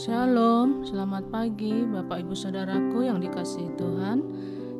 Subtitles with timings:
[0.00, 4.24] Shalom, selamat pagi Bapak Ibu Saudaraku yang dikasihi Tuhan.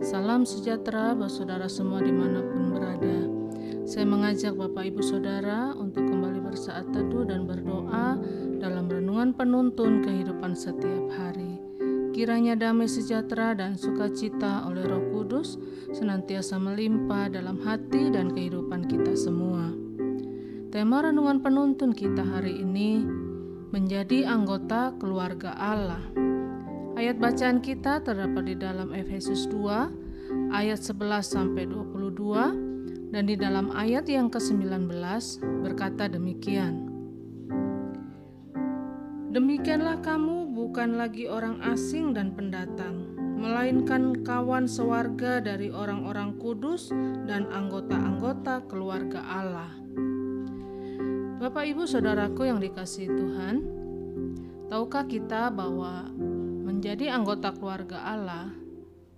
[0.01, 3.29] Salam sejahtera buat saudara semua di mana pun berada.
[3.85, 8.17] Saya mengajak Bapak Ibu Saudara untuk kembali bersaat teduh dan berdoa
[8.65, 11.61] Dalam renungan penuntun kehidupan setiap hari.
[12.17, 15.61] Kiranya damai sejahtera dan sukacita oleh roh kudus
[15.93, 19.69] Senantiasa melimpah dalam hati dan kehidupan kita semua.
[20.73, 23.05] Tema renungan penuntun kita hari ini
[23.71, 26.03] menjadi anggota keluarga Allah.
[26.99, 33.71] Ayat bacaan kita terdapat di dalam Efesus 2 ayat 11 sampai 22 dan di dalam
[33.71, 34.91] ayat yang ke-19
[35.63, 36.91] berkata demikian.
[39.31, 46.91] Demikianlah kamu bukan lagi orang asing dan pendatang, melainkan kawan sewarga dari orang-orang kudus
[47.31, 49.80] dan anggota-anggota keluarga Allah
[51.41, 53.65] Bapak Ibu Saudaraku yang dikasih Tuhan,
[54.69, 56.05] tahukah kita bahwa
[56.69, 58.53] menjadi anggota keluarga Allah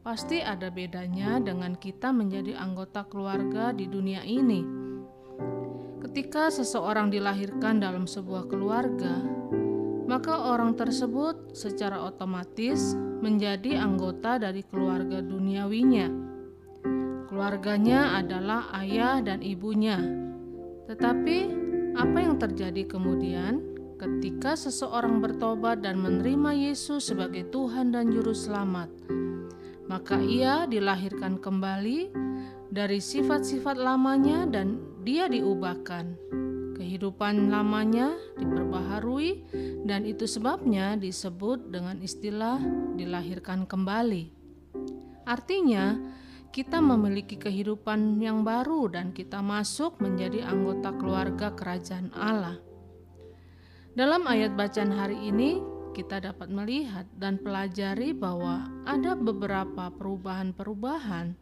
[0.06, 4.62] pasti ada bedanya dengan kita menjadi anggota keluarga di dunia ini.
[5.98, 9.18] Ketika seseorang dilahirkan dalam sebuah keluarga,
[10.06, 16.06] maka orang tersebut secara otomatis menjadi anggota dari keluarga duniawinya.
[17.26, 19.98] Keluarganya adalah ayah dan ibunya,
[20.86, 21.62] tetapi
[22.02, 23.62] apa yang terjadi kemudian
[23.94, 28.90] ketika seseorang bertobat dan menerima Yesus sebagai Tuhan dan Juru Selamat?
[29.86, 32.10] Maka ia dilahirkan kembali
[32.74, 36.18] dari sifat-sifat lamanya dan dia diubahkan.
[36.74, 39.46] Kehidupan lamanya diperbaharui
[39.86, 42.58] dan itu sebabnya disebut dengan istilah
[42.98, 44.34] dilahirkan kembali.
[45.22, 45.94] Artinya,
[46.52, 52.60] kita memiliki kehidupan yang baru dan kita masuk menjadi anggota keluarga kerajaan Allah.
[53.96, 55.64] Dalam ayat bacaan hari ini,
[55.96, 61.36] kita dapat melihat dan pelajari bahwa ada beberapa perubahan-perubahan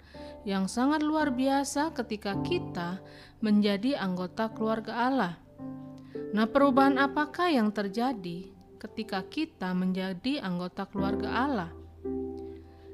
[0.46, 3.02] yang sangat luar biasa ketika kita
[3.42, 5.34] menjadi anggota keluarga Allah.
[6.30, 8.46] Nah, perubahan apakah yang terjadi
[8.78, 11.79] ketika kita menjadi anggota keluarga Allah?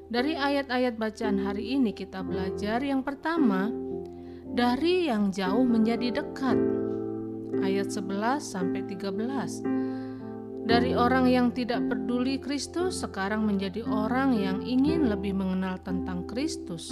[0.07, 3.67] Dari ayat-ayat bacaan hari ini kita belajar yang pertama,
[4.47, 6.55] dari yang jauh menjadi dekat.
[7.59, 10.63] Ayat 11 sampai 13.
[10.63, 16.87] Dari orang yang tidak peduli Kristus sekarang menjadi orang yang ingin lebih mengenal tentang Kristus.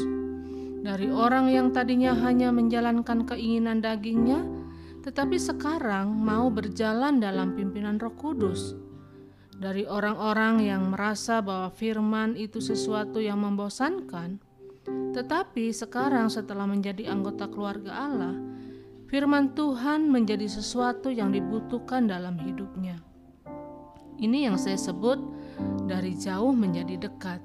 [0.84, 4.44] Dari orang yang tadinya hanya menjalankan keinginan dagingnya,
[5.08, 8.76] tetapi sekarang mau berjalan dalam pimpinan Roh Kudus
[9.56, 14.40] dari orang-orang yang merasa bahwa firman itu sesuatu yang membosankan,
[15.16, 18.36] tetapi sekarang setelah menjadi anggota keluarga Allah,
[19.08, 23.00] firman Tuhan menjadi sesuatu yang dibutuhkan dalam hidupnya.
[24.20, 25.20] Ini yang saya sebut
[25.88, 27.40] dari jauh menjadi dekat.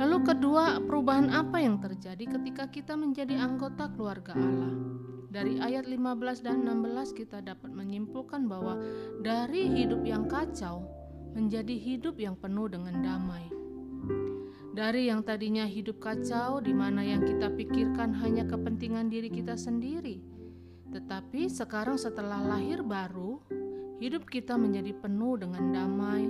[0.00, 4.72] Lalu kedua, perubahan apa yang terjadi ketika kita menjadi anggota keluarga Allah?
[5.32, 8.76] Dari ayat 15 dan 16 kita dapat menyimpulkan bahwa
[9.24, 10.84] dari hidup yang kacau
[11.32, 13.48] menjadi hidup yang penuh dengan damai.
[14.76, 20.20] Dari yang tadinya hidup kacau di mana yang kita pikirkan hanya kepentingan diri kita sendiri.
[20.92, 23.40] Tetapi sekarang setelah lahir baru,
[24.04, 26.28] hidup kita menjadi penuh dengan damai.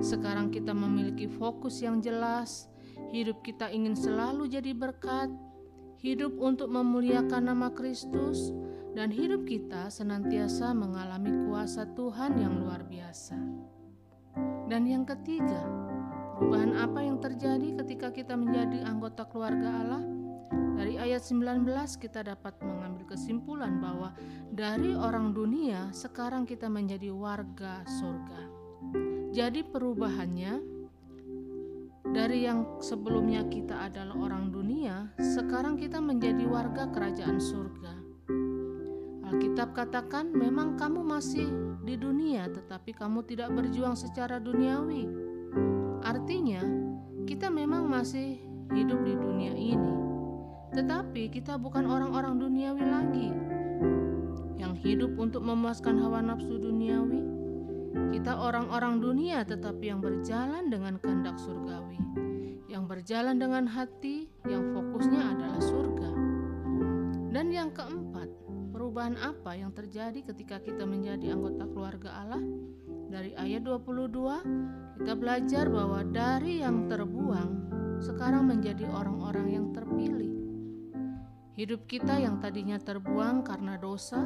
[0.00, 2.64] Sekarang kita memiliki fokus yang jelas.
[3.12, 5.28] Hidup kita ingin selalu jadi berkat,
[5.98, 8.54] hidup untuk memuliakan nama Kristus,
[8.94, 13.38] dan hidup kita senantiasa mengalami kuasa Tuhan yang luar biasa.
[14.70, 15.66] Dan yang ketiga,
[16.38, 20.02] perubahan apa yang terjadi ketika kita menjadi anggota keluarga Allah?
[20.78, 21.66] Dari ayat 19
[21.98, 24.14] kita dapat mengambil kesimpulan bahwa
[24.54, 28.40] dari orang dunia sekarang kita menjadi warga surga.
[29.34, 30.77] Jadi perubahannya
[32.12, 37.92] dari yang sebelumnya kita adalah orang dunia, sekarang kita menjadi warga kerajaan surga.
[39.28, 41.48] Alkitab katakan, "Memang kamu masih
[41.84, 45.04] di dunia, tetapi kamu tidak berjuang secara duniawi."
[46.00, 46.64] Artinya,
[47.28, 48.40] kita memang masih
[48.72, 49.94] hidup di dunia ini,
[50.72, 53.28] tetapi kita bukan orang-orang duniawi lagi
[54.56, 57.37] yang hidup untuk memuaskan hawa nafsu duniawi
[57.92, 62.00] kita orang-orang dunia tetapi yang berjalan dengan kehendak surgawi,
[62.68, 66.10] yang berjalan dengan hati yang fokusnya adalah surga.
[67.28, 68.28] Dan yang keempat,
[68.72, 72.42] perubahan apa yang terjadi ketika kita menjadi anggota keluarga Allah?
[73.08, 77.50] Dari ayat 22, kita belajar bahwa dari yang terbuang
[78.04, 80.32] sekarang menjadi orang-orang yang terpilih.
[81.58, 84.22] Hidup kita yang tadinya terbuang karena dosa,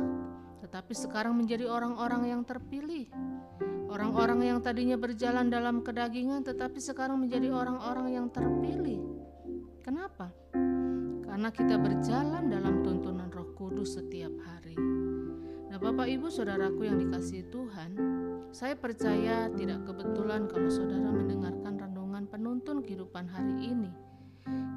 [0.62, 3.11] tetapi sekarang menjadi orang-orang yang terpilih
[3.93, 9.05] Orang-orang yang tadinya berjalan dalam kedagingan tetapi sekarang menjadi orang-orang yang terpilih.
[9.85, 10.32] Kenapa?
[11.29, 14.81] Karena kita berjalan dalam tuntunan Roh Kudus setiap hari.
[15.69, 17.91] Nah, Bapak Ibu Saudaraku yang dikasihi Tuhan,
[18.49, 23.93] saya percaya tidak kebetulan kalau saudara mendengarkan renungan penuntun kehidupan hari ini.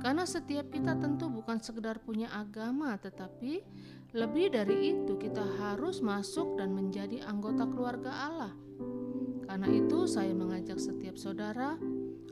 [0.04, 3.64] Karena setiap kita tentu bukan sekedar punya agama, tetapi
[4.15, 8.53] lebih dari itu kita harus masuk dan menjadi anggota keluarga Allah.
[9.44, 11.75] Karena itu saya mengajak setiap saudara,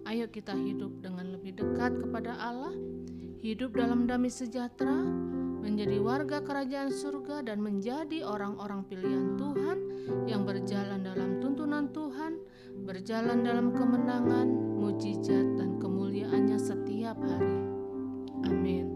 [0.07, 2.71] ayo kita hidup dengan lebih dekat kepada Allah,
[3.44, 4.95] hidup dalam damai sejahtera,
[5.59, 9.77] menjadi warga kerajaan surga dan menjadi orang-orang pilihan Tuhan
[10.24, 12.39] yang berjalan dalam tuntunan Tuhan,
[12.88, 14.47] berjalan dalam kemenangan,
[14.80, 17.59] mujizat dan kemuliaannya setiap hari.
[18.47, 18.88] Amin.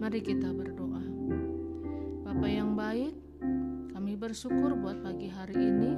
[0.00, 0.81] Mari kita berdoa.
[2.92, 3.16] Baik,
[3.96, 5.96] kami bersyukur buat pagi hari ini,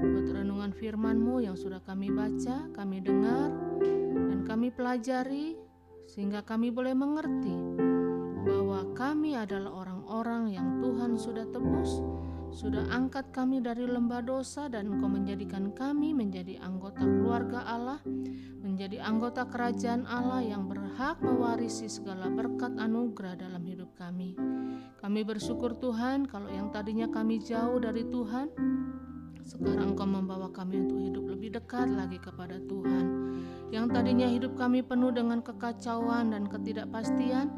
[0.00, 3.52] buat renungan firman-Mu yang sudah kami baca, kami dengar,
[4.32, 5.60] dan kami pelajari
[6.08, 7.71] sehingga kami boleh mengerti
[9.02, 11.98] kami adalah orang-orang yang Tuhan sudah tebus,
[12.54, 17.98] sudah angkat kami dari lembah dosa dan Engkau menjadikan kami menjadi anggota keluarga Allah,
[18.62, 24.38] menjadi anggota kerajaan Allah yang berhak mewarisi segala berkat anugerah dalam hidup kami.
[25.02, 28.54] Kami bersyukur Tuhan kalau yang tadinya kami jauh dari Tuhan,
[29.42, 33.22] sekarang Engkau membawa kami untuk hidup lebih dekat lagi kepada Tuhan
[33.72, 37.48] yang tadinya hidup kami penuh dengan kekacauan dan ketidakpastian,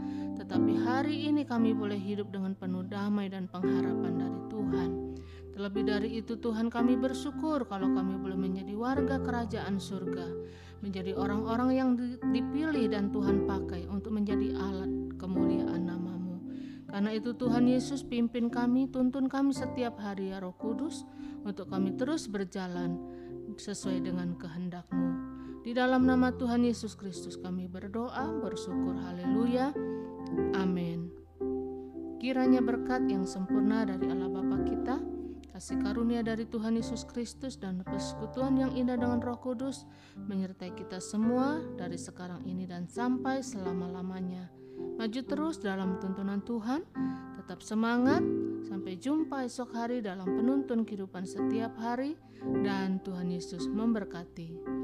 [0.54, 4.90] tetapi hari ini kami boleh hidup dengan penuh damai dan pengharapan dari Tuhan.
[5.50, 10.22] Terlebih dari itu, Tuhan, kami bersyukur kalau kami boleh menjadi warga kerajaan surga,
[10.78, 11.88] menjadi orang-orang yang
[12.30, 16.38] dipilih dan Tuhan pakai untuk menjadi alat kemuliaan namamu.
[16.86, 21.02] Karena itu Tuhan Yesus pimpin kami, tuntun kami setiap hari ya Roh Kudus,
[21.42, 22.94] untuk kami terus berjalan
[23.58, 25.23] sesuai dengan kehendak-Mu.
[25.64, 29.72] Di dalam nama Tuhan Yesus Kristus kami berdoa, bersyukur, haleluya,
[30.60, 31.08] amin.
[32.20, 35.00] Kiranya berkat yang sempurna dari Allah Bapa kita,
[35.56, 39.88] kasih karunia dari Tuhan Yesus Kristus dan persekutuan yang indah dengan Roh Kudus
[40.20, 44.52] menyertai kita semua dari sekarang ini dan sampai selama-lamanya.
[45.00, 46.84] Maju terus dalam tuntunan Tuhan,
[47.40, 48.20] tetap semangat,
[48.68, 52.20] sampai jumpa esok hari dalam penuntun kehidupan setiap hari
[52.60, 54.83] dan Tuhan Yesus memberkati.